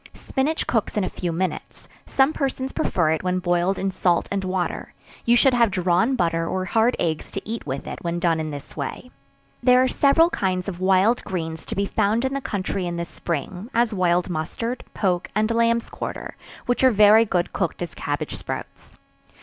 Spinach 0.15 0.65
cooks 0.65 0.97
in 0.97 1.03
a 1.03 1.09
few 1.11 1.31
minutes; 1.31 1.87
some 2.07 2.33
persons 2.33 2.71
prefer 2.71 3.11
it 3.11 3.21
when 3.21 3.37
boiled 3.37 3.77
in 3.77 3.91
salt 3.91 4.27
and 4.31 4.43
water; 4.43 4.95
you 5.25 5.35
should 5.35 5.53
have 5.53 5.69
drawn 5.69 6.15
butter 6.15 6.47
or 6.47 6.65
hard 6.65 6.95
eggs 6.97 7.31
to 7.31 7.47
eat 7.47 7.67
with 7.67 7.85
it 7.85 7.99
when 8.01 8.17
done 8.17 8.39
in 8.39 8.49
this 8.49 8.75
way. 8.75 9.11
There 9.61 9.79
are 9.83 9.87
several 9.87 10.31
kinds 10.31 10.67
of 10.67 10.79
wild 10.79 11.23
greens 11.23 11.67
to 11.67 11.75
be 11.75 11.85
found 11.85 12.25
in 12.25 12.33
the 12.33 12.41
country 12.41 12.87
in 12.87 12.97
the 12.97 13.05
spring, 13.05 13.69
as 13.75 13.93
wild 13.93 14.27
mustard, 14.27 14.83
poke 14.95 15.29
and 15.35 15.51
lambs 15.51 15.87
quarter, 15.91 16.35
which 16.65 16.83
are 16.83 16.89
very 16.89 17.23
good 17.23 17.53
cooked 17.53 17.83
as 17.83 17.93
cabbage 17.93 18.35
sprouts. 18.35 18.97